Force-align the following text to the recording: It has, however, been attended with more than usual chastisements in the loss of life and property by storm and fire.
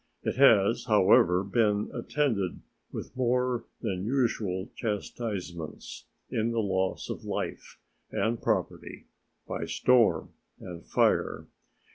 It 0.23 0.35
has, 0.37 0.85
however, 0.85 1.43
been 1.43 1.91
attended 1.93 2.61
with 2.91 3.15
more 3.15 3.65
than 3.81 4.03
usual 4.03 4.71
chastisements 4.75 6.05
in 6.31 6.49
the 6.49 6.59
loss 6.59 7.07
of 7.07 7.23
life 7.23 7.77
and 8.09 8.41
property 8.41 9.05
by 9.47 9.65
storm 9.65 10.31
and 10.59 10.83
fire. 10.83 11.45